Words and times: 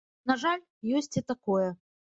На 0.31 0.37
жаль, 0.43 0.63
ёсць 1.01 1.15
і 1.25 1.27
такое. 1.35 1.69